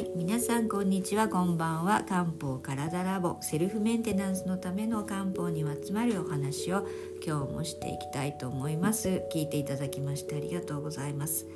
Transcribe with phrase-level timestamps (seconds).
[0.00, 1.28] はい皆さんこんにちは。
[1.28, 2.02] こんばんは。
[2.08, 6.88] 漢方体ラボセルフメンテナンスのための漢方にまつわるお話を
[7.22, 9.20] 今日もしていきたいと思います。
[9.30, 11.46] 聞いていただきましてありがとうございます。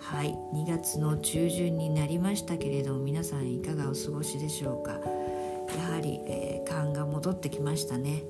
[0.00, 4.94] はい2月の中旬になりましたけれども皆さんいかがお過ごしでしょうか。
[5.78, 8.24] やはり、えー、寒が戻ってきましたね。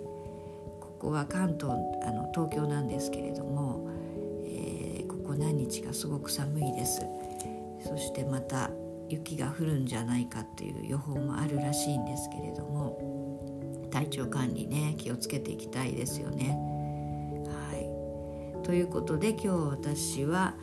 [0.80, 1.72] ここは関東
[2.06, 3.89] あの東京なんですけれども、
[4.45, 7.00] えー、ここ何日かすごく寒いです。
[7.82, 8.70] そしてまた
[9.08, 16.57] 雪が降るんじゃないかっていう予報もあるらしいんですけれども体調管理ね気をつけていきたいですよね。
[17.46, 17.76] は
[18.62, 20.54] い、ということで今日私は、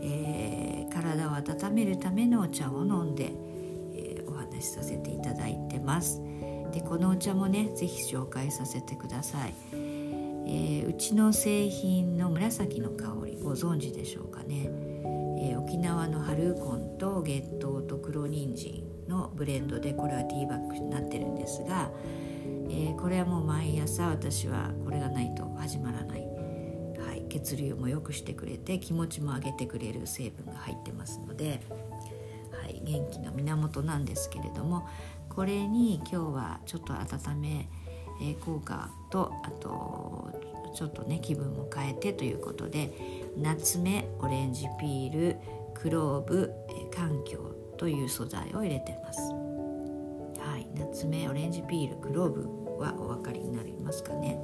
[0.00, 3.32] えー、体を温めるためのお茶を飲んで、
[3.94, 6.20] えー、お話しさせていただいてます。
[6.72, 9.54] でこのお茶もね是非紹介させてください。
[10.44, 14.70] えー、うちの製品の紫の香りご存知でしょうかね。
[15.42, 21.90] えー、沖縄の春コンと月桃と黒人参のブレンドでこれはティーバッグになってるんですが、
[22.70, 31.60] えー、これはもう毎朝私はこれがないと始まらない、はい、血流も良くしてくれて気持ちも上げてくれる成分が入ってますので、
[32.52, 34.86] はい、元気の源なんですけれども
[35.28, 37.68] これに今日はちょっと温め、
[38.22, 42.92] えー、効果とあとちょっとね気分も変えてということで
[43.36, 45.36] ナツメオレンジピール
[45.74, 46.52] クローブ
[46.94, 47.38] 環境
[47.78, 49.20] という素材を入れてます。
[50.38, 54.38] はいナツメオレンジピールクローブはお分かりになりますかね。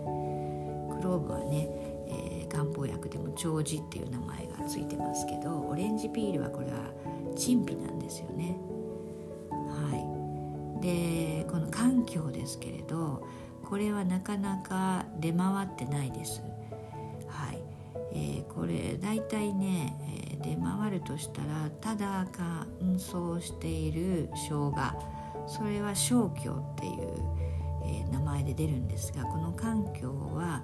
[0.97, 1.69] クローブはね、
[2.07, 6.79] えー、漢方薬でも長寿っていう名前がついてますけどオレンジピールはこれは
[7.37, 8.59] 陳皮なんですよね。
[9.51, 10.83] はい。
[10.83, 13.27] でこの環境ですけれど
[13.63, 16.43] これはなかなか出回ってないです。
[18.13, 19.97] えー、これ大体ね、
[20.33, 25.19] えー、出回るとしたらただ乾燥している生姜。
[25.49, 26.93] それは生姜っていう、
[27.85, 30.63] えー、名前で出るんですがこの環境は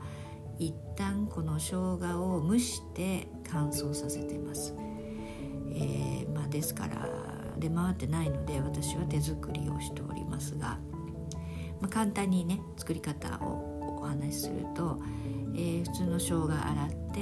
[0.58, 4.74] 一旦この生姜を蒸して乾燥させてます、
[5.74, 7.08] えまあ、ですから
[7.58, 10.78] 出回ってないので私は手作りをしておりますが、
[11.80, 15.00] まあ、簡単にね作り方をお話しすると、
[15.54, 17.14] えー、普通の生姜洗っ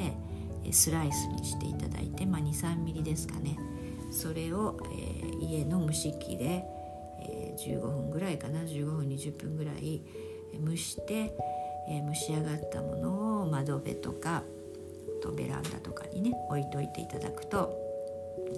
[0.65, 3.59] てスライスにしていただいて、まあ、23ミリですかね。
[4.11, 6.65] それを、えー、家の蒸し器で、
[7.21, 8.61] えー、15分ぐらいかな。
[8.61, 10.03] 15分20分ぐらい
[10.65, 11.35] 蒸して、
[11.89, 14.43] えー、蒸し上がったものを窓辺とか
[15.23, 17.79] とベランダとかにね置いといていただくと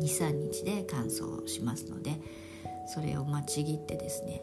[0.01, 2.19] 23日で乾燥しますので
[2.87, 4.43] それをまちぎってですね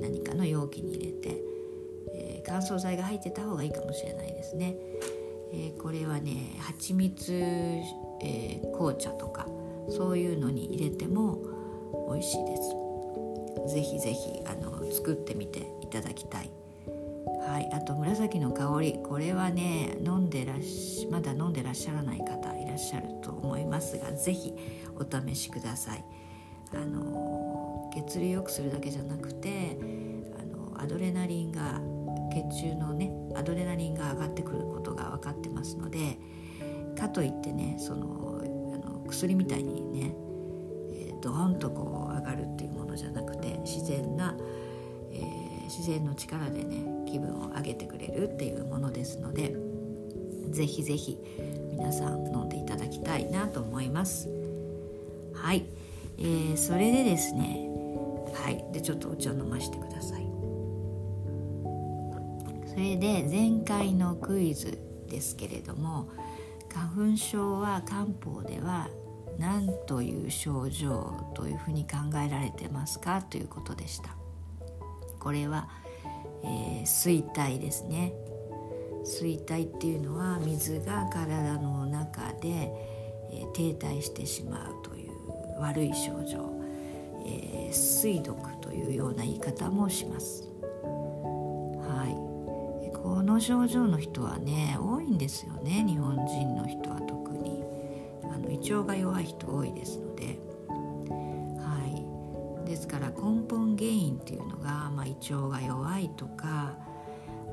[0.00, 4.76] 何かの容器に入れてー、乾燥剤が入ってた方がいいかもしれないですね。
[5.52, 9.46] えー、これはね蜂蜜、えー、紅茶とか
[9.88, 11.38] そういうのに入れても
[12.10, 13.74] 美味しいです。
[13.74, 16.50] ぜひぜひあの作ってみていただきたい。
[17.46, 24.54] はい、あと紫の香りこれはね飲んでらしまだ飲んでらっしゃらない方いらっしゃると思いますが是非
[24.96, 26.04] お試しください。
[26.72, 29.76] あの血流良くするだけじゃなくて
[30.38, 31.80] あのアドレナリンが
[32.32, 36.18] 血中のねアドレナリンが上がってくることが分かってますので
[36.98, 38.40] かといってねその
[38.74, 40.14] あの薬みたいにね、
[40.92, 44.36] えー、ドーンとこう上がるっていうものじゃなくて自然な、
[45.10, 49.54] えー、自然の力でね気分を上げてくれるっていうものですので
[50.50, 51.18] 是非是非
[51.72, 54.28] 皆さん飲んでいただきたいなと思います。
[55.34, 55.64] はい、
[56.18, 57.68] えー、それでですね
[58.34, 60.21] はいでちょっとお茶を飲ましてください。
[62.72, 66.08] それで前回のクイズですけれども
[66.72, 68.88] 花粉症は漢方では
[69.38, 74.16] 何という症状というふうに考えられてますかということでした。
[75.18, 75.68] これは、
[76.42, 78.14] えー、衰退ですね。
[79.04, 82.72] 衰退っていうのは水が体の中で、
[83.32, 86.50] えー、停滞してしまうという悪い症状、
[87.26, 90.48] えー、水毒というような言い方もします。
[93.02, 95.84] この症状の人はね多いんですよね。
[95.86, 97.62] 日本人の人は特に。
[98.24, 100.38] あの胃腸が弱い人多いですので。
[101.58, 102.68] はい。
[102.68, 106.78] ですから根本原因っていうのが、まあ、胃腸が弱いとか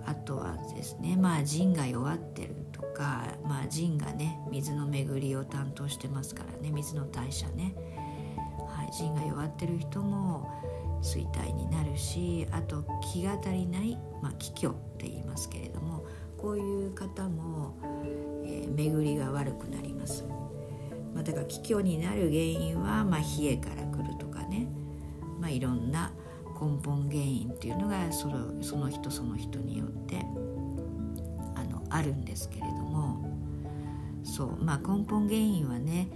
[0.05, 7.75] あとはですねまあ腎が弱ってるとかまあ腎がね水の巡りを担当してますからね水の代謝ね、
[8.67, 10.49] はい、腎が弱ってる人も
[11.01, 16.05] 衰退になるしあと気が足りない、まあ、気虚って言いますけれども
[16.37, 17.75] こういう方も、
[18.43, 20.25] えー、巡りが悪くなります、
[21.13, 24.39] まあ、だから気虚になる原因は、まあ、冷えから来るとか
[25.49, 26.11] あ、いろんな
[26.61, 30.17] 根本原因っていうのがそのその人その人によって
[31.55, 33.27] あのあるんですけれども。
[34.21, 36.07] そうまあ根本原因はね、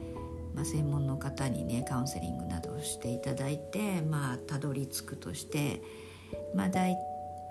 [0.53, 5.81] まあ、専門の方にねカウンセリングなどをしていただいてまあたどり着くとして
[6.53, 6.97] まあ大、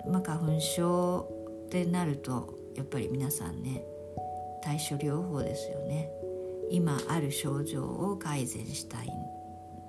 [0.07, 1.29] まあ、花粉症
[1.65, 3.83] ってなるとやっぱり皆さんね
[4.63, 6.09] 対処療法ですよね。
[6.71, 9.09] 今ある症状を改善したいん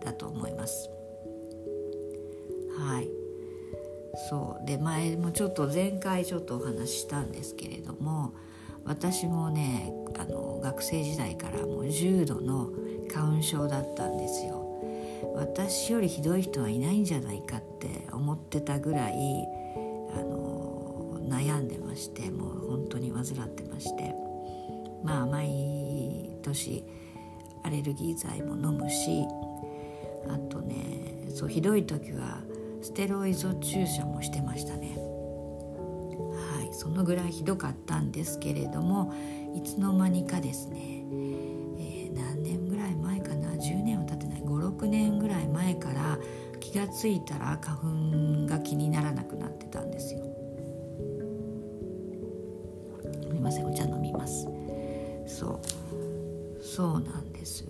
[0.05, 0.91] だと思います。
[2.77, 3.09] はい。
[4.29, 4.67] そう。
[4.67, 8.35] で前もちょっと前回ちょっとお話ししたんですけれども
[8.85, 12.71] 私もねあの学生時代からもう重度の
[13.15, 14.63] 花粉症だったんですよ。
[15.37, 19.15] 私よりひどい人はいないんじゃないかって思ってたぐらい
[20.15, 24.15] あの悩んでましてもう本当に患ってまして。
[25.05, 26.83] まあ毎年
[27.63, 29.27] アレルギー剤も飲むし
[30.29, 32.41] あとねそうひどい時は
[32.81, 34.97] ステロイド注射もしてましたね。
[34.97, 39.13] はいそのぐらいひどかったんですけれども
[39.55, 41.05] いつの間にかですね、
[46.75, 50.25] 気が付いたら花粉が気にならなくなってたんですよ。
[53.23, 54.49] すみませんお茶飲みます。
[55.29, 55.61] そ
[56.59, 56.61] う。
[56.61, 57.65] そうなんです。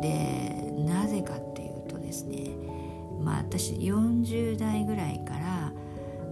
[0.00, 2.56] でなぜかっていうとですね
[3.22, 5.72] まあ私40代ぐらいから、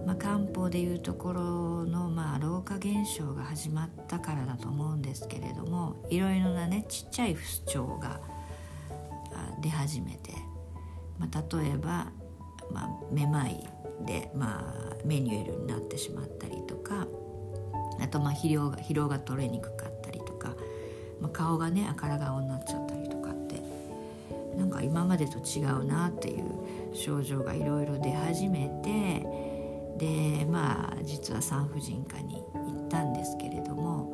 [0.07, 8.19] まあ、漢方でいうところの、まあ、老化現象が始まったからだと思うんですけれどもいろいろなねちっちゃい不調が
[9.61, 10.33] 出始めて、
[11.19, 12.07] まあ、例えば、
[12.71, 13.67] まあ、めまい
[14.05, 17.07] で、まあ、メニュエルになってしまったりとか
[18.01, 20.55] あとまあ疲労が疲労が取れにくかったりとか、
[21.21, 23.61] まあ、顔がね赤ら顔になっちゃったりとかって
[24.57, 26.45] なんか今までと違うなっていう
[26.93, 29.25] 症状がいろいろ出始めて
[29.97, 34.11] でまあ実は産婦人科に行ったんですけれども、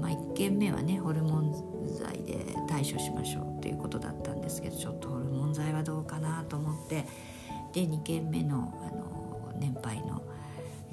[0.00, 1.52] まあ、1件目はねホルモン
[1.98, 7.06] 剤で対処しましょうということだったですけどちょっとホルモン剤はどうかなと思って
[7.72, 10.22] で2件目のあの年配の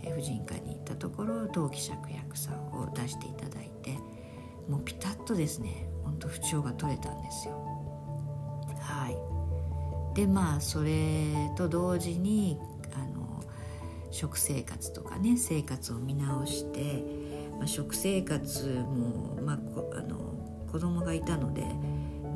[0.09, 3.97] 婦人科に行ったところ陶器芍薬さんを出していただいて
[4.67, 7.53] もうピタッとですねほんと不調が取れたんですよ。
[8.79, 12.59] はいでまあそれと同時に
[12.93, 13.43] あの
[14.09, 17.03] 食生活とかね生活を見直して、
[17.57, 19.59] まあ、食生活も、まあ、
[19.97, 20.17] あの
[20.71, 21.63] 子供がいたので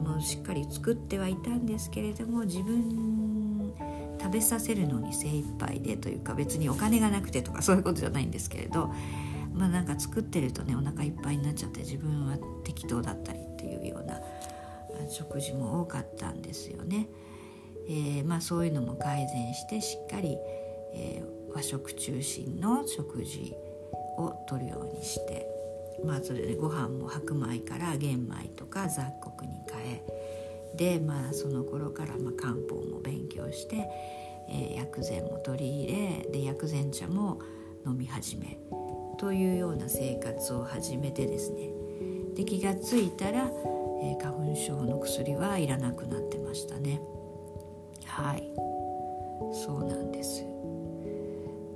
[0.05, 3.73] もしっかり作ってはいたんですけれども自分
[4.21, 8.91] 食べさせるのに精一杯でというか別にお金がなくてとかそういうことじゃないんですけれど
[9.53, 14.19] まあなんか作ってるとねお腹いっぱいになっちゃって自分は適当だったりっていうような
[15.09, 17.07] 食事も多かったんですよね。
[17.87, 20.37] えー、まあ、そういうのも改善してしっかり、
[20.93, 23.55] えー、和食中心の食事
[24.17, 25.47] をとるようにして
[26.03, 30.03] まあそれでご飯も白米から玄米とか雑穀に変え
[30.75, 33.89] でまあその頃からまあ漢方も勉強して、
[34.49, 37.39] えー、薬膳も取り入れで薬膳茶も
[37.85, 38.57] 飲み始め
[39.17, 41.69] というような生活を始めてですね。
[42.35, 43.49] で気が付いたら、
[44.03, 46.99] えー、花粉症の薬はいらなくなってましたね。
[48.05, 48.51] はい。
[49.53, 50.43] そうなんです。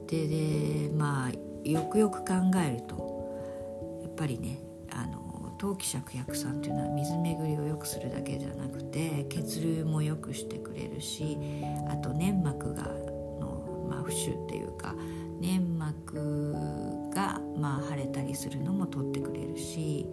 [0.07, 2.33] ででまあよくよく考
[2.65, 3.08] えると
[4.19, 4.59] ぱりね
[4.91, 11.37] あの陶器芍薬さんっていうのは水巡りを良くするだけじゃなくて血流も良くしてくれるし
[11.89, 14.93] あと粘膜がの、まあ、浮腫っていうか
[15.39, 16.53] 粘膜
[17.13, 20.05] が、まあ、腫れたりするのも取ってくれるし、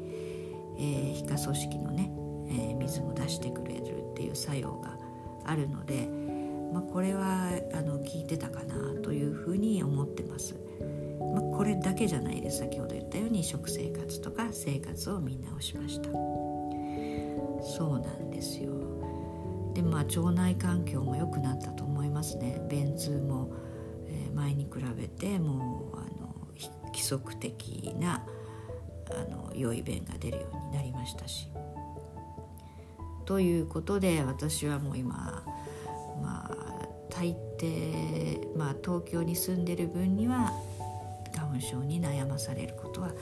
[0.79, 2.13] えー、皮下組織のね、
[2.49, 4.97] えー、水も出してくれるっていう作用が
[5.45, 6.09] あるので、
[6.73, 10.66] まあ、これはあの効いてたかなというふうに思ってます。
[11.33, 12.59] まあ、これだけじゃないです。
[12.59, 16.11] 先ほど言ったように食生活とか生活を見直しました。
[17.63, 18.73] そうなんですよ。
[19.75, 22.67] でまあ腸内環境も良くなったと思いますね。
[22.71, 23.53] 便通も、
[24.07, 26.35] え、前に比べてもうあの
[26.87, 28.25] 規則的な
[29.11, 31.51] あの良い便が出るようになりましたし。
[33.27, 35.43] ということで私はもう今
[36.23, 40.53] まあ大抵、まあ、東京に住んでる分には
[41.57, 43.13] 粉症に悩まされることは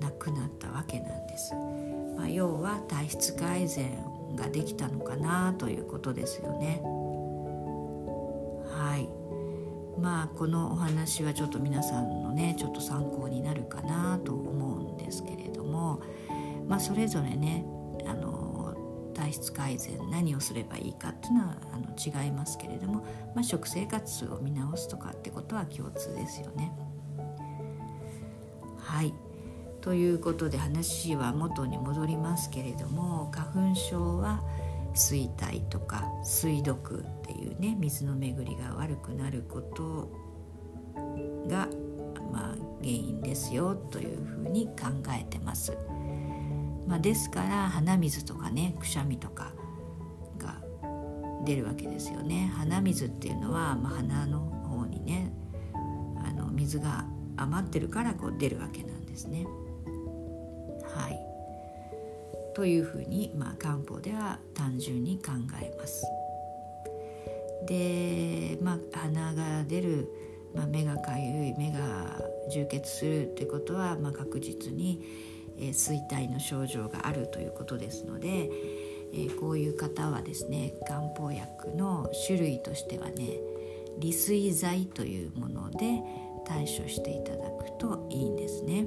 [0.00, 1.54] なくなったわけなんです。
[2.16, 3.90] まあ、要は体質改善
[4.36, 6.80] ができたのかなということですよね。
[8.70, 9.08] はい
[10.00, 16.02] まあこのお話はちょっと皆さんのねちょっと参考になるかなと思うんですけれども、
[16.66, 17.64] まあ、それぞれね
[18.06, 18.74] あの
[19.14, 26.72] 体質改善何をすればいいかっていうのはあの違いますけれども、まあ、食生活を見直すとかってことは共通ですよね。
[28.84, 29.14] はい
[29.80, 34.42] ということで話は元に戻りますけれども花粉症は
[34.94, 40.10] 衰退とか水毒っていうね水の巡りが悪くなること
[41.48, 41.68] が、
[42.32, 45.76] まあ、原因ですよというふうに考えてます。
[46.86, 49.52] まあ、ですから鼻水とかねくしゃみとか
[50.38, 50.62] が
[51.44, 52.52] 出るわけですよね。
[52.54, 55.32] 鼻水っていうのは、まあ、鼻の方にね
[56.24, 57.04] あの水が
[57.36, 59.46] 余ってるからこう出るわけなんですね。
[60.94, 61.18] はい、
[62.54, 66.04] というふうに、まあ、漢方では単純に考えます。
[67.66, 70.08] で、まあ、鼻が出る、
[70.54, 72.20] まあ、目がかゆい目が
[72.52, 75.00] 充血するってことは、まあ、確実に、
[75.58, 78.50] えー、衰退の症状があるということですので、
[79.16, 83.38] え、こういう方はですね漢方薬の種類としてはね
[83.98, 86.02] 利水剤というもので
[86.46, 88.86] 対処していただくといいんですね。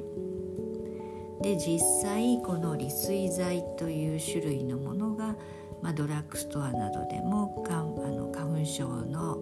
[1.41, 5.35] で実際この利水剤という種類のものが、
[5.81, 9.37] まあ、ドラッグストアなどでもかんあの花粉症の、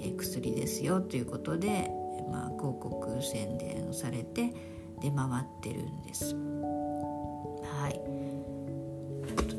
[0.00, 1.90] え薬ですよということで、
[2.30, 4.52] まあ、広告宣伝をされて
[5.00, 6.34] 出回ってるんです。
[7.64, 8.00] はい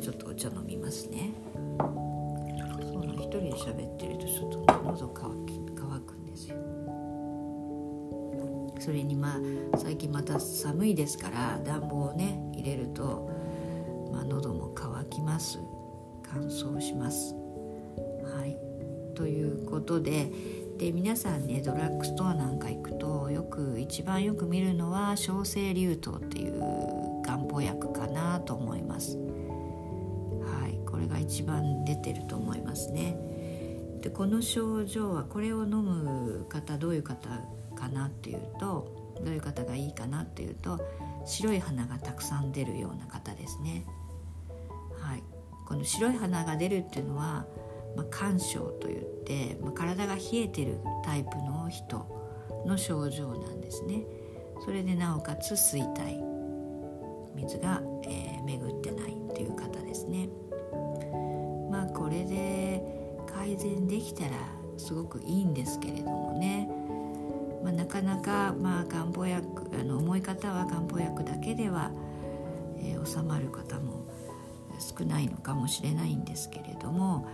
[0.01, 1.31] ちょっとお茶飲みますね。
[1.79, 6.68] そう一人で喋ってるとちょっと喉乾き乾くんですよ。
[8.79, 13.29] それにまあ最近また寒いですから暖房をね入れると、
[14.11, 15.59] まあ、喉も乾きます
[16.23, 17.35] 乾燥します。
[18.23, 18.57] はい
[19.15, 20.31] ということで
[20.77, 26.61] で皆さんねドラッグストアなんか行くとよく一番よく見るのは小生竜頭っていう
[27.25, 29.17] 漢方薬かなと思います。
[29.17, 33.17] はい、これが一番出てると思いますね。
[34.01, 37.41] でこの症状はこれを飲む方どういう方
[37.79, 40.79] かなっていうとどういう方がいいかなっていうと
[41.25, 43.85] 白い花がたくさん出るような方ですね。
[44.99, 45.23] はい、
[45.67, 47.45] この白い花が出るっていうのは
[47.95, 52.05] まあ、肝症といって、まあ、体が冷えてるタイプの人
[52.65, 54.03] の症状なんですね。
[54.63, 56.21] それでなおかつ衰退
[57.35, 60.29] 水が、えー、巡ってないっていう方ですね。
[61.71, 62.83] まあこれで
[63.27, 64.31] 改善できたら
[64.77, 66.69] すごくいいんですけれどもね、
[67.63, 71.91] まあ、なかなか、まあ、漢方薬あの重い方は漢方薬だけでは、
[72.77, 74.05] えー、収まる方も
[74.79, 77.27] 少ないのかもしれないんですけれども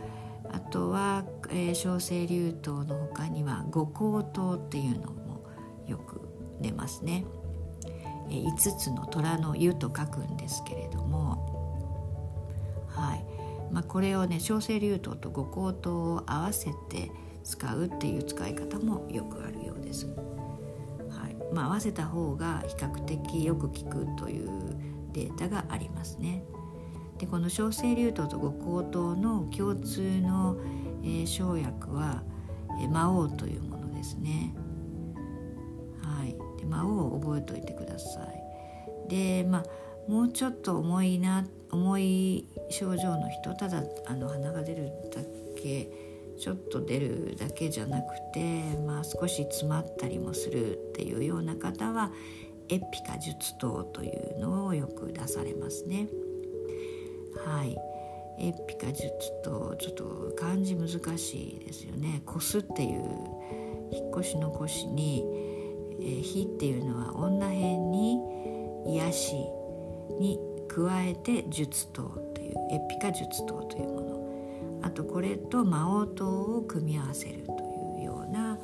[0.52, 5.44] あとは、えー、小生竜頭の他には五香糖っていうのも
[5.88, 6.22] よく
[6.62, 7.26] 出ますね。
[8.30, 13.26] えー、5つの虎の湯と書くんですけれども、はい
[13.72, 17.12] まあ、これをね小生竜頭と五香糖を合わせて
[17.44, 19.55] 使うっていう使い方もよくあるようです。
[20.04, 24.50] はいまあ、合わせた方が比較的よく効くという
[25.14, 26.44] データがありますね。
[27.18, 30.58] でこの小生竜頭と五香糖の共通の、
[31.04, 32.24] えー、生薬は、
[32.82, 34.54] えー、魔王というものですね。
[36.02, 39.10] はい、で魔王を覚えておいてください。
[39.10, 45.22] でまあもうちょっと重いな重い症状の人ただあの鼻が出るだ
[45.56, 45.90] け
[46.40, 52.12] ちょっと出るだけじゃなくて、まあ、少し詰まったりもするっていうような方は
[52.70, 56.08] エピカ術糖というのをよく出されますね。
[57.46, 57.78] はい
[58.38, 59.10] エピカ術
[59.44, 63.02] とちょっと漢字難しいですよね「越す」っていう
[63.92, 65.24] 引っ越しの腰に
[66.02, 68.20] 「えー、火」っていうのは女編に
[68.88, 69.36] 癒し
[70.20, 74.15] に加えて術刀というエピカ術刀というもの
[74.86, 77.52] あとこれと魔王刀を組み合わせると
[77.98, 78.60] いうような、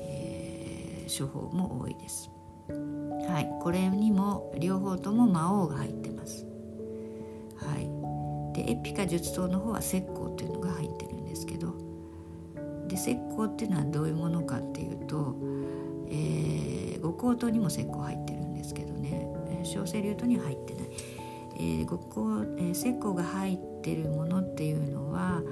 [0.00, 2.30] えー、処方も多いです。
[3.28, 6.46] はい、これにも両方とも魔王が入ってます。
[7.56, 7.92] はい
[8.54, 11.74] でエピカ術刀の方は石膏っていうのが入ってるんですけど
[12.88, 15.36] で石膏っていうのはどういうものかっていうと、
[16.08, 20.84] えー、五香刀にも石膏入ってるんですけどね小生竜刀には入ってない、
[21.56, 25.42] えー、五香、えー、石膏が入ってるものっていうのは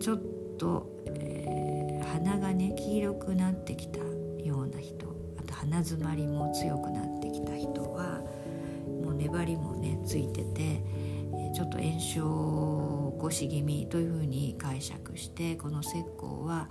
[0.00, 0.22] ちょっ
[0.58, 5.06] と、えー、鼻がね黄色くなってきたような人
[5.38, 8.20] あと鼻づまりも強くなってきた人は
[9.02, 10.82] もう粘りもねついてて
[11.54, 16.68] ちょっと炎症を起こし気味というふうに解釈してこの石膏は、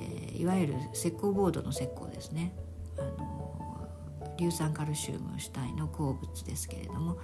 [0.00, 2.54] えー、いわゆる石膏ボードの石膏ですね。
[2.98, 3.88] あの
[4.36, 7.18] 硫酸カルシウム主体の鉱物ですけれども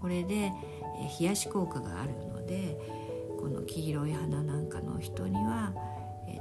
[0.00, 0.52] これで
[1.18, 2.78] 冷やし効果があるので
[3.40, 5.72] この黄色い花なんかの人には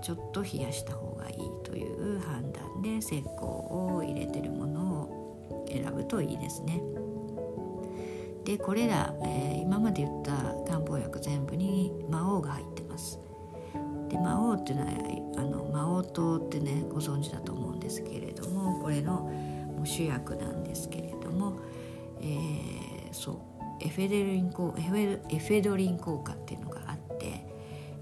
[0.02, 6.82] ちょっと冷やした方がいいという判断で石膏を入れてるものを選ぶといいですね。
[8.44, 10.32] でこれら、えー、今まで言った
[10.68, 13.20] 漢方薬全部に魔王が入ってます。
[14.10, 14.92] で魔王っていうのは
[15.38, 19.32] あの魔王糖ってねご存知だと思うんですけれどもこれの
[19.84, 21.60] 主役なんですけれども、
[22.20, 23.38] えー、そう
[23.82, 27.46] エフェデリン効エフェドリン効果っていうのがあって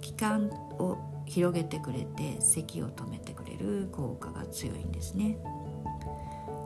[0.02, 0.50] 気管
[0.80, 5.38] を広げてくれて咳を止めてくれる効果が強いんですね。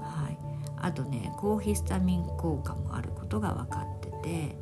[0.01, 0.37] はい、
[0.77, 4.55] あとね抗ヒスタミン効果もあることが分かってて、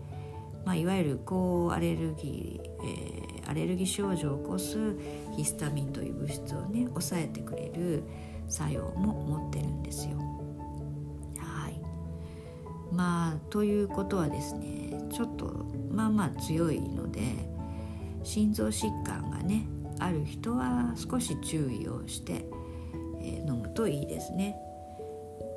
[0.66, 4.98] まあ、いわゆる抗アレルギー、えー、アレルギー症状を起こす
[5.36, 8.04] ヒスタミンという物質をね抑えてくれる
[8.48, 10.18] 作用も持ってるんですよ。
[12.94, 17.22] まあということはですねちょっとまあまあ強いので
[18.24, 19.66] 心臓疾患がね
[20.00, 22.46] ある人は少し注意をして、
[23.22, 24.58] えー、飲むといいですね。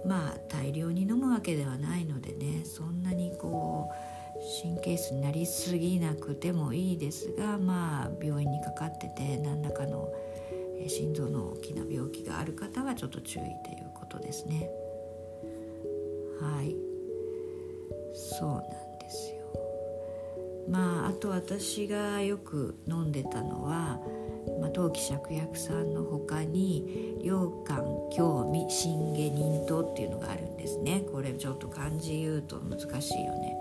[0.06, 10.12] まあ大量に飲むわけではないのでねそんなにこう神経質になりすぎなくてもいいですがまあ病院にかかってて何らかの
[10.86, 13.48] 心臓の大きな病気がある方はちょっと注意とい
[13.82, 14.70] うことですね。
[16.40, 16.85] はい
[18.16, 19.37] そうなんですよ。
[20.68, 24.00] まああと私がよく飲んでたのは
[24.61, 31.02] まあ、陶器芍薬さんの他に良寛興味信下忍刀っていうのがあるんですね。
[31.12, 33.56] これちょっと漢字言うと難しいよね。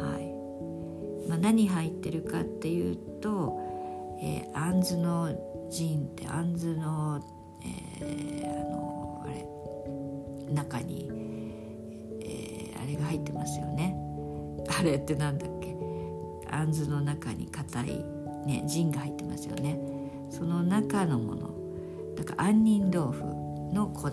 [0.00, 0.18] は
[1.26, 3.58] い、まあ、何入ってるかっていうと、
[4.22, 7.20] えー、杏の陣って杏の、
[8.00, 11.10] えー、あのあれ中に、
[12.90, 13.96] れが入ってますよね。
[14.78, 15.76] あれってなんだっけ？
[16.50, 18.04] あんずの中に硬い
[18.46, 19.80] ね腎が入ってますよね。
[20.30, 21.50] その中のもの。
[22.16, 23.24] だから杏仁豆腐
[23.72, 24.10] の粉。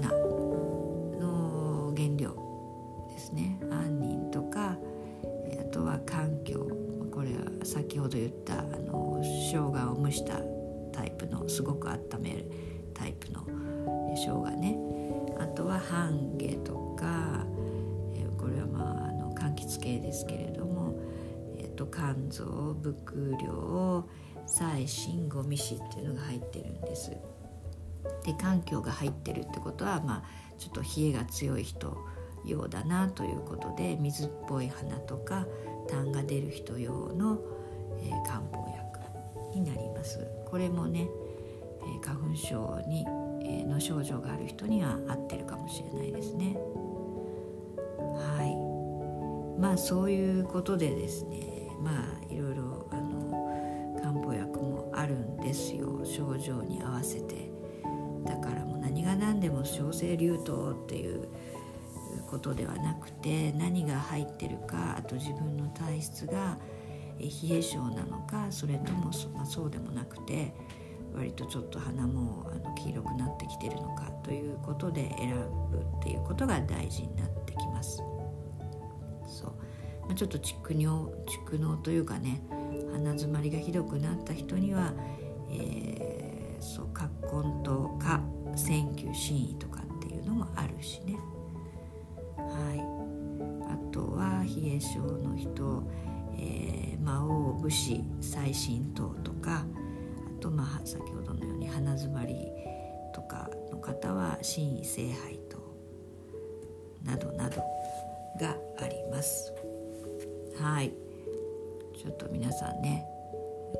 [22.18, 24.04] 肝臓伏量
[24.48, 27.12] 細心ゴミ紙っていうのが入ってるんです。
[28.24, 30.24] で環境が入ってるってことはまあ
[30.58, 31.98] ちょっと冷えが強い人
[32.46, 35.46] 用だなということで水っぽい花とか
[35.88, 37.40] 痰が出る人用の、
[38.00, 39.00] えー、漢方薬
[39.54, 40.26] になります。
[40.46, 41.10] これもね、
[41.82, 43.06] えー、花粉症に、
[43.42, 46.58] えー、の症状がある人には合ってるかもしれないですね。
[47.98, 49.62] はい。
[49.62, 57.52] まあそういうことでですねまあいろいろあの漢方薬もあるんですよ症状に合わせて
[58.26, 61.28] だからもう何が何でも小生流湯っていう
[62.30, 66.58] ことではなくて何が入ってるかあと自分の体質が
[67.20, 70.54] 冷え性なのかそれともそ,、まあ、そうでもなくて
[71.16, 75.34] 割とちょっと鼻もあの黄色くなってきてるのかということで選
[75.72, 77.37] ぶっていうことが大事になって。
[80.18, 82.42] ちょっと蓄尿蓄膿というかね
[82.92, 84.92] 鼻づまりがひどくなった人には、
[85.52, 87.12] えー、そう葛
[87.44, 88.20] 根とか
[88.56, 91.20] 線球心意とかっていうのもあるしね
[92.36, 95.84] はいあとは冷え性の人、
[96.36, 99.66] えー、魔王武士最新等とか
[100.36, 102.48] あとまあ先ほどのように鼻づまり
[103.14, 105.60] とかの方は心意聖杯等
[107.04, 107.62] などなど
[108.42, 109.67] があります。
[110.60, 110.94] はい。
[111.98, 113.06] ちょっと皆さんね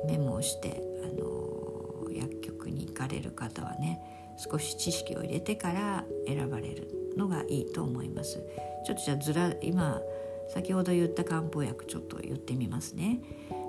[0.06, 4.00] メモをしてあの薬局に行かれる方はね
[4.36, 8.42] 少し知識を入れてから選ばれるのがいいと思います。
[8.86, 10.00] ちょっとじゃあずら今
[10.48, 13.20] 先ほど言った漢方薬ちょっと言ってみますね。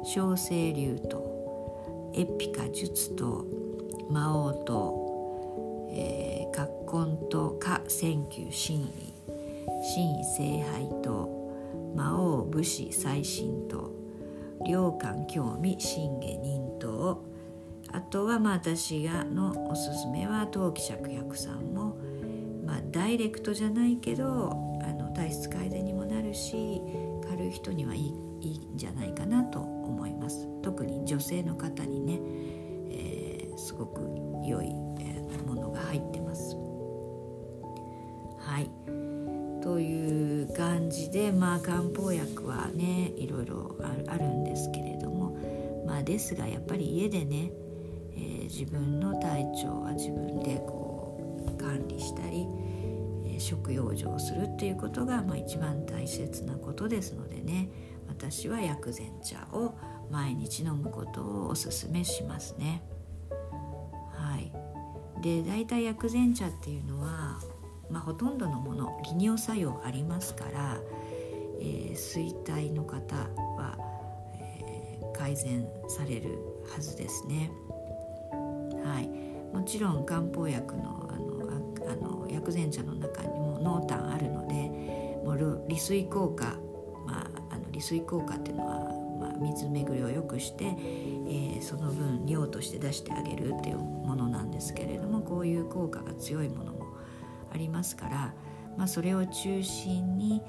[0.03, 3.45] 小生流とエピカ術と
[4.09, 9.13] 魔王と、えー、葛根と下千球真意
[9.83, 11.38] 真意聖杯と
[11.95, 13.93] 魔王武士最新と
[14.65, 17.23] 良寛興味信下忍と
[17.91, 21.97] あとはまあ私がのおすすめは陶器芍薬さんも、
[22.65, 24.51] まあ、ダイレクトじゃないけど
[24.83, 26.81] あの体質改善にもなるし
[27.27, 30.47] 軽い人にはいいいいんじゃないかなと思います。
[30.61, 32.19] 特に女性の方にね、
[32.89, 34.01] えー、すごく
[34.45, 34.73] 良い、
[35.49, 36.18] ものが入って
[39.79, 45.37] という感じでまあ漢方薬はねいろいろあるんですけれども
[45.87, 47.49] まあですがやっぱり家でね、
[48.11, 52.45] えー、自分の体調は自分でこう管理したり、
[53.23, 57.69] えー、食養生するっていうことが、まあ、一番大切なことですのでね
[58.09, 59.75] 私は薬膳茶を
[60.11, 62.83] 毎日飲むことをおすすめしますね。
[64.11, 64.51] はい、
[65.21, 67.39] で大体薬膳茶っていうのは
[67.89, 70.77] まあ、ほとんどのもの利尿作用ありますから、
[71.59, 73.77] えー、衰退の方は、
[74.39, 76.37] えー、改善される
[76.73, 77.51] はずですね。
[78.83, 79.09] はい、
[79.53, 81.29] もちろん漢方薬のあの
[81.91, 84.53] あの薬膳茶の中にも濃淡あるので
[85.23, 86.57] もう利水効果、
[87.05, 88.75] まあ、あの利水効果っていうのは、
[89.19, 96.68] まあ、水巡りを良くして、えー、その分尿として出してあげるっていうものなんですけれどもこういう効果が強いもの
[97.53, 98.33] ありますから、
[98.77, 100.41] まあ、それを中心に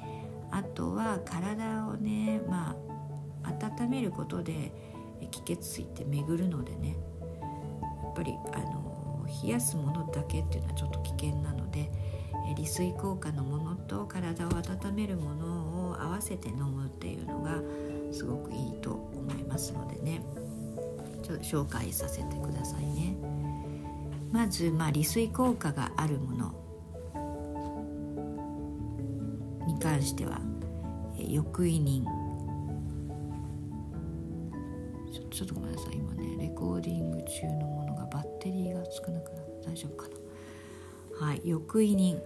[0.50, 2.76] あとは体をね、ま
[3.44, 4.72] あ、温めることで
[5.30, 6.96] 気血水って巡るのでね
[8.02, 11.90] やっぱりあの冷やすものだけっていうのはちょっと危険なので
[12.56, 17.62] 利水効果のものと体を温めるものを合わせて飲むっていうのが
[18.12, 20.22] すごくいいと思いますのでね
[21.22, 23.16] ちょっと紹介させてくださいね。
[24.32, 26.54] まず、まあ、利水効果があるもの
[29.80, 30.40] 関しては
[31.16, 32.04] 翼委任
[35.30, 35.96] ちょっとごめんなさい。
[35.96, 40.08] 今ねレコーディング中のものがバッテリーが少なくなって大丈夫か
[41.20, 41.26] な。
[41.26, 41.40] はい。
[41.44, 42.20] 翼委任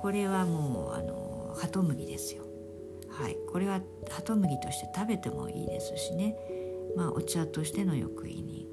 [0.00, 2.44] これはもうあのハトムギですよ。
[3.10, 3.36] はい。
[3.50, 3.80] これは
[4.10, 6.36] ハトムギとして食べてもいいですしね。
[6.96, 8.66] まあお茶としての翼委任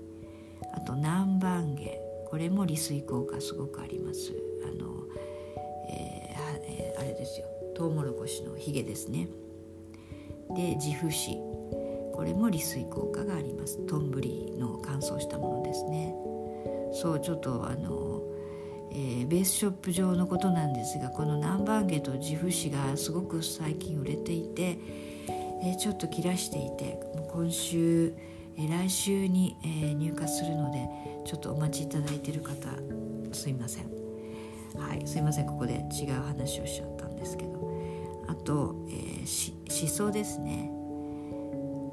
[0.73, 1.99] あと南蛮下。
[2.27, 4.33] これも利水効果すごくあります。
[4.63, 5.03] あの、
[7.75, 9.27] トウモロコシのヒゲですね。
[10.55, 11.37] でジフシ
[12.13, 13.79] これも利水効果があります。
[13.87, 16.13] トンブリの乾燥したものですね。
[16.93, 18.21] そうちょっとあの、
[18.91, 24.77] えー、ベースショップ上のことなんですがこの南蛮ゲとジフシがすごく最近売れていて、
[25.63, 26.99] えー、ちょっと切らしていて
[27.31, 28.13] 今週、
[28.57, 30.87] えー、来週に、えー、入荷するので
[31.25, 32.53] ちょっとお待ちいただいている方
[33.31, 33.85] すいません。
[34.77, 35.47] はいすいません。
[35.47, 37.62] ここで違う話をしちゃったんですけど
[38.43, 40.71] と、えー、ししそですね。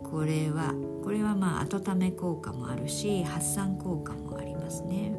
[0.04, 5.14] これはこれはまあ温め効果もあるし発散効果もありますね。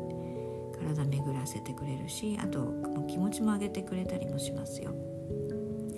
[0.78, 2.74] 体巡らせてくれるしあと
[3.08, 4.94] 気持ちも上げてくれたりもしますよ。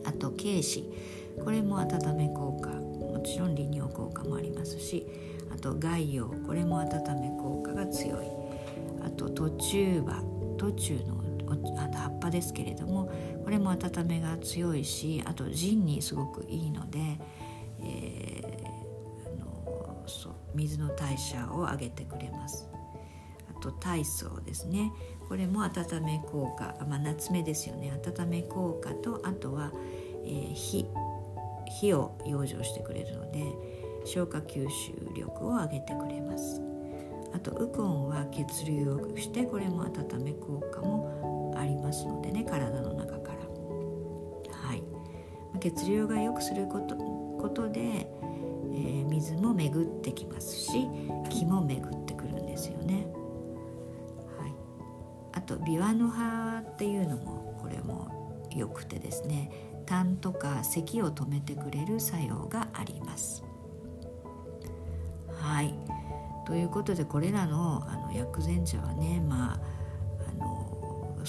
[0.06, 0.92] あと軽視
[1.44, 5.08] これも温め効果もちろん利尿効果もありますし
[5.54, 6.90] あと外葉これも温
[7.22, 8.28] め効果が強い。
[9.06, 10.24] あと途中葉
[10.58, 11.23] 途中の
[11.54, 13.12] あの葉っぱですけれども
[13.44, 17.00] これも温めが強いしあと腎にすごくいいので、
[17.80, 22.70] えー、あのそう水の代謝を上げてくれます。
[23.50, 24.92] あと体操ですね。
[25.28, 27.92] これも温め効果、まあ、夏目ですよね。
[28.06, 29.72] 温め効果とあとは、
[30.26, 30.86] えー、火
[31.68, 33.44] 火を養生してくれるので
[34.06, 36.62] 消化吸収力を上げてくれます。
[37.34, 41.33] あとウコンは血流を良くしてこれも温め効果も
[41.64, 43.40] ありますのでね体の中から。
[44.52, 44.84] はい。
[45.60, 50.88] 血流が良くすることことで、えー、水も巡ってきますし
[51.30, 53.08] 気も巡ってくるんですよね。
[54.38, 54.54] はい。
[55.34, 59.52] あとビワの葉っていうのもこれも良くてですね
[59.86, 63.44] 痰とか咳を止めてくれる作用があります。
[65.32, 65.74] はい。
[66.46, 69.53] ということでこれらのあの薬膳茶はねまあ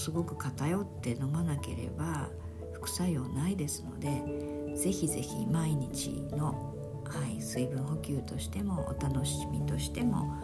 [0.04, 2.28] すごく偏って飲まなければ
[2.74, 6.74] 副作用ないですのでぜひぜひ毎日の、
[7.06, 10.34] はい、水分補給としてもお楽しみとしても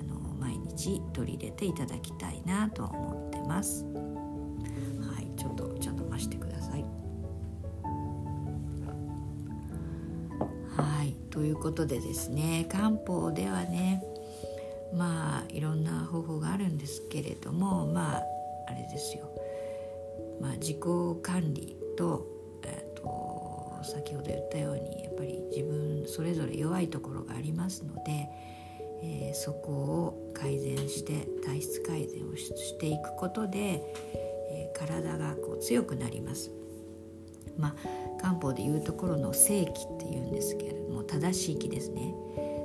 [0.00, 3.84] あの毎日取り入れていただきたいなと思ってます。
[3.84, 6.84] はい、ちょっとちょっと増してください。
[10.78, 11.12] はい。
[11.30, 14.02] ということでですね漢方ではね
[14.94, 18.33] まあいろんな方法があるんですけれどもまあ
[18.66, 19.30] あれですよ、
[20.40, 20.78] まあ、自己
[21.22, 22.26] 管理と,、
[22.64, 28.28] えーと、先ほど言ったようにやっぱり自分それぞれ弱いところがありますので、
[29.02, 33.82] えー、そこを改善して体質改善をしていくことで、
[34.50, 36.50] えー、体がこう強くなります。
[37.58, 37.74] まあ、
[38.20, 42.14] 漢方でいうところの正気っていうんですけれども正しい気ですね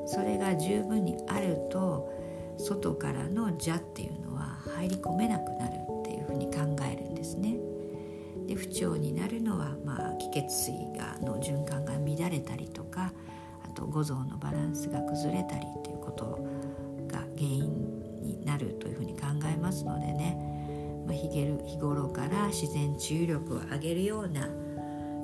[0.07, 2.11] それが十分にあると
[2.57, 5.78] 外からの邪っていうのは入り込めなくなる
[6.29, 7.57] ふうに考えるんですね。
[8.47, 13.13] で不調になるのはまあ気血水がの循環が乱れたりとか
[13.63, 16.39] あと五臓のバランスが崩れたりということ
[17.07, 20.35] が原因になるというふうに考えますのでね、
[21.05, 24.49] まあ、日日頃から自然治癒力を上げるような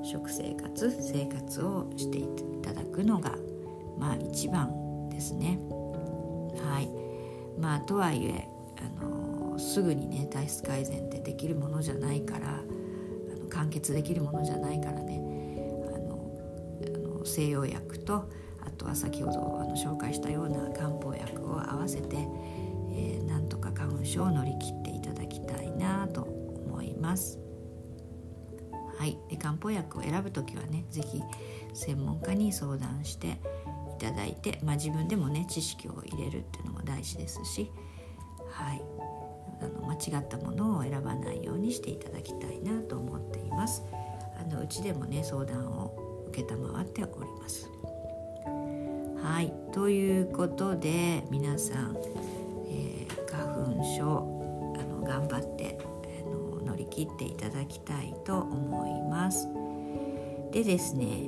[0.03, 2.27] 食生活生活をしてい
[2.61, 3.35] ただくのが
[3.97, 5.59] まあ一番ですね。
[6.63, 6.89] はい
[7.59, 9.24] まあとはいえあの
[9.59, 15.21] すぐにね体質改善ってできるものじゃないからあの完結できるものじゃないからね。
[15.87, 16.31] あの
[16.83, 18.29] あの西洋薬と
[18.61, 22.17] あとは先ほどあの紹介したような漢方薬を合わせて、
[22.91, 27.39] えー、なんとか花粉症を乗り切っていただきたいなと思います。
[28.97, 31.21] はい、で漢方薬を選ぶ時はね是非
[31.73, 33.31] 専門家に相談してい
[33.99, 37.71] ただいて、まあ、自分でもね知識を入れるっていうのも大事ですし、
[38.49, 38.81] はい、
[39.95, 43.83] 違ったものを選ばないようにしていただきたいなと思っています。
[44.39, 45.95] あのうちでもね相談を
[46.35, 47.69] 承っております。
[49.21, 51.97] はいということで皆さん、
[52.67, 55.79] えー、花粉症あの頑張って
[56.23, 59.47] あの乗り切っていただきたいと思います。
[60.51, 61.23] でですね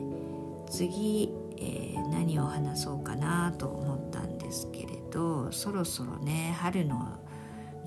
[0.70, 7.18] 次、えー、何を話そうかなと思ったんですけれどそろそろね春の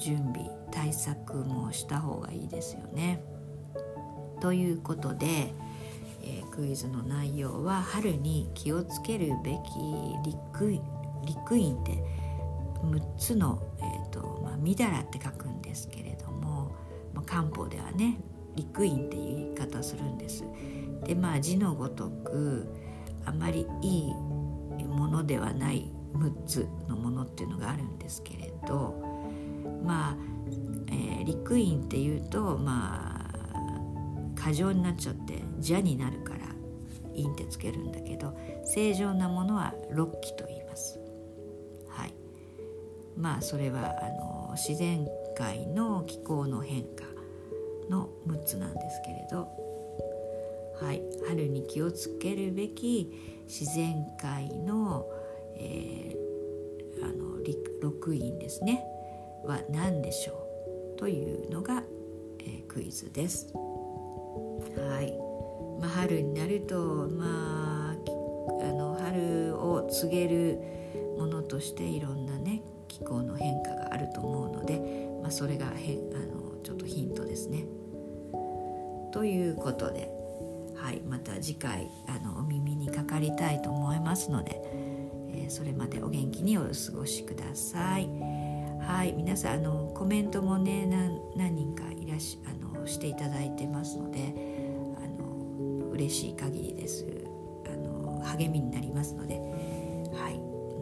[0.01, 3.23] 準備対策もした方がいいですよね。
[4.41, 5.53] ということで、
[6.23, 9.59] えー、クイズの内容は春に気をつけるべき
[10.25, 12.03] 陸院って
[12.83, 16.75] 6つの、えーとまあ、みだらって書くんですけれども、
[17.15, 18.19] まあ、漢方ではね
[18.57, 20.45] 陸院っていう言い方するんです。
[21.05, 22.67] でまあ字のごとく
[23.25, 24.15] あまりいい
[24.85, 29.10] ものではない6つのものっていうのがあるんですけれど
[29.85, 30.17] まあ、
[30.89, 36.41] えー、陸院っていうとまあ過剰になっちゃって邪になるから
[37.15, 40.99] 陰ってつけるんだけど正常なものは六気と言います。
[41.89, 42.15] はい、
[43.17, 47.05] まあそれはあの自然界の気候の変化
[47.89, 49.49] の6つなんですけれど、
[50.81, 55.07] はい、春に気をつけるべき自然界の,、
[55.57, 57.39] えー、あの
[57.81, 58.85] 六院ですね。
[59.45, 60.47] は何でしょ
[60.97, 60.99] う？
[60.99, 61.83] というのが、
[62.41, 63.53] えー、クイズです。
[63.55, 65.19] はい
[65.81, 67.97] まあ、春になると、まあ、
[68.63, 70.59] あの春を告げる
[71.19, 74.79] ものとしていろんなね気候の変化があると思うので、
[75.23, 77.65] まあ、それがへあのちょっとヒントですね。
[79.13, 80.11] ということで、
[80.77, 84.63] はい、また次回あのお耳にかかりたいと思いますので、
[85.33, 88.09] えー、それまでお元気にお過ごしください。
[88.91, 90.85] はい皆さんあのコメントもね
[91.37, 94.35] 何人かいらっしゃあのしていただいてますので
[94.97, 97.07] あの嬉しい限りです。
[97.67, 99.37] あの励みになりますので
[100.13, 100.39] はい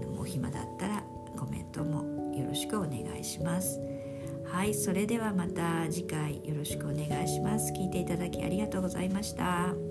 [0.07, 1.05] もう暇だったら
[1.39, 2.03] コメントも
[2.35, 3.79] よろしくお願いします。
[4.47, 7.73] はいそれではまた次回よろしくお願いします。
[7.73, 9.88] 聞いていただきありがとうございました。